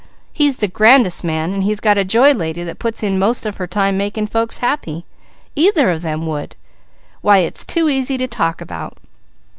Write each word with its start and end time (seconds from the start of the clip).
He's 0.33 0.57
the 0.57 0.67
grandest 0.67 1.23
man 1.23 1.53
and 1.53 1.63
he's 1.63 1.79
got 1.79 1.95
a 1.99 2.03
Joy 2.03 2.33
Lady 2.33 2.63
that 2.63 2.79
puts 2.79 3.03
in 3.03 3.19
most 3.19 3.45
of 3.45 3.57
her 3.57 3.67
time 3.67 3.97
making 3.99 4.25
folks 4.25 4.57
happy. 4.57 5.05
Either 5.55 5.91
of 5.91 6.01
them 6.01 6.25
would! 6.25 6.55
Why 7.21 7.37
it's 7.37 7.63
too 7.63 7.87
easy 7.87 8.17
to 8.17 8.27
talk 8.27 8.61
about! 8.61 8.97